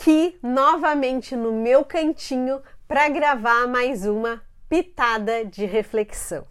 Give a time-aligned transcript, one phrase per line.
[0.00, 6.46] aqui novamente no meu cantinho para gravar mais uma pitada de reflexão.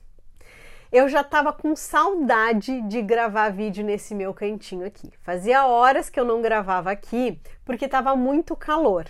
[0.91, 5.11] Eu já estava com saudade de gravar vídeo nesse meu cantinho aqui.
[5.23, 9.07] Fazia horas que eu não gravava aqui porque estava muito calor.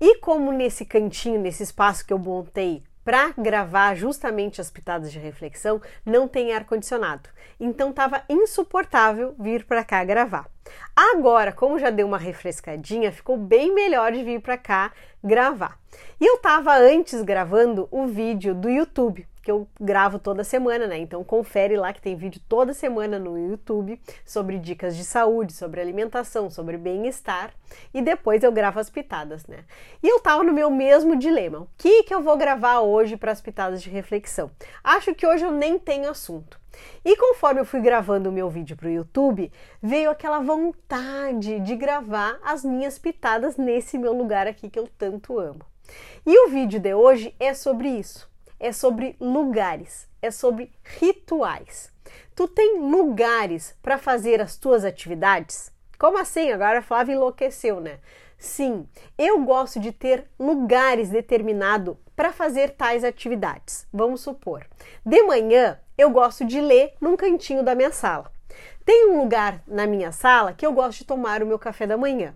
[0.00, 5.18] E como nesse cantinho, nesse espaço que eu montei para gravar justamente as pitadas de
[5.18, 7.28] reflexão, não tem ar condicionado.
[7.60, 10.48] Então estava insuportável vir para cá gravar.
[10.96, 15.78] Agora, como já deu uma refrescadinha, ficou bem melhor de vir para cá gravar.
[16.20, 20.96] E eu estava antes gravando o vídeo do YouTube, que eu gravo toda semana, né?
[20.96, 25.82] Então confere lá que tem vídeo toda semana no YouTube sobre dicas de saúde, sobre
[25.82, 27.52] alimentação, sobre bem-estar
[27.92, 29.64] e depois eu gravo as pitadas, né?
[30.02, 31.60] E eu tava no meu mesmo dilema.
[31.60, 34.50] O que que eu vou gravar hoje para as pitadas de reflexão?
[34.82, 36.58] Acho que hoje eu nem tenho assunto.
[37.04, 39.52] E conforme eu fui gravando o meu vídeo para o YouTube,
[39.82, 45.38] veio aquela vontade de gravar as minhas pitadas nesse meu lugar aqui que eu tanto
[45.38, 45.60] amo.
[46.24, 48.32] E o vídeo de hoje é sobre isso
[48.64, 51.92] é sobre lugares, é sobre rituais.
[52.34, 55.70] Tu tem lugares para fazer as tuas atividades?
[55.98, 56.50] Como assim?
[56.50, 57.98] Agora a Flávia enlouqueceu, né?
[58.38, 63.86] Sim, eu gosto de ter lugares determinados para fazer tais atividades.
[63.92, 64.66] Vamos supor,
[65.04, 68.32] de manhã eu gosto de ler num cantinho da minha sala.
[68.82, 71.98] Tem um lugar na minha sala que eu gosto de tomar o meu café da
[71.98, 72.34] manhã.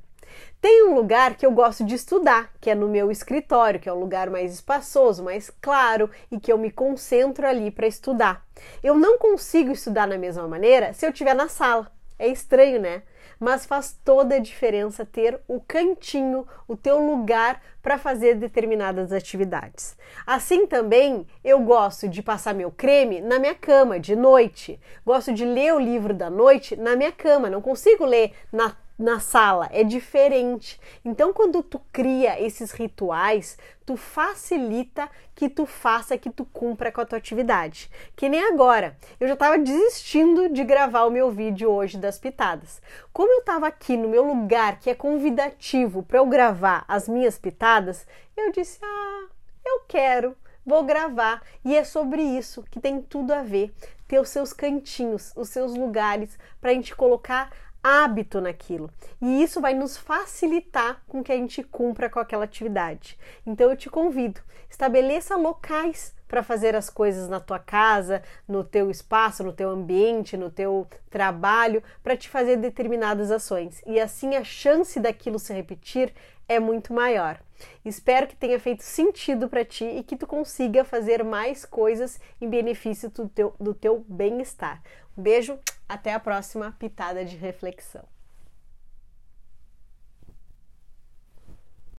[0.60, 3.92] Tem um lugar que eu gosto de estudar, que é no meu escritório, que é
[3.92, 8.44] um lugar mais espaçoso, mais claro e que eu me concentro ali para estudar.
[8.82, 11.90] Eu não consigo estudar da mesma maneira se eu estiver na sala.
[12.18, 13.02] É estranho, né?
[13.38, 19.96] Mas faz toda a diferença ter o cantinho, o teu lugar para fazer determinadas atividades.
[20.26, 24.80] Assim também, eu gosto de passar meu creme na minha cama de noite.
[25.06, 27.48] Gosto de ler o livro da noite na minha cama.
[27.48, 30.80] Não consigo ler na na sala, é diferente.
[31.04, 37.00] Então, quando tu cria esses rituais, tu facilita que tu faça, que tu cumpra com
[37.00, 37.88] a tua atividade.
[38.16, 38.96] Que nem agora.
[39.20, 42.82] Eu já estava desistindo de gravar o meu vídeo hoje das pitadas.
[43.12, 47.38] Como eu estava aqui no meu lugar que é convidativo para eu gravar as minhas
[47.38, 48.04] pitadas,
[48.36, 49.26] eu disse: "Ah,
[49.64, 50.36] eu quero"
[50.68, 51.42] vou gravar.
[51.64, 53.74] E é sobre isso que tem tudo a ver.
[54.06, 57.50] Ter os seus cantinhos, os seus lugares para a gente colocar
[57.82, 58.90] hábito naquilo.
[59.20, 63.18] E isso vai nos facilitar com que a gente cumpra com aquela atividade.
[63.46, 68.90] Então eu te convido, estabeleça locais para fazer as coisas na tua casa, no teu
[68.90, 73.82] espaço, no teu ambiente, no teu trabalho, para te fazer determinadas ações.
[73.86, 76.12] E assim a chance daquilo se repetir
[76.46, 77.40] é muito maior.
[77.84, 82.48] Espero que tenha feito sentido para ti e que tu consiga fazer mais coisas em
[82.48, 84.82] benefício do teu, do teu bem-estar.
[85.16, 88.04] Um beijo, até a próxima pitada de reflexão.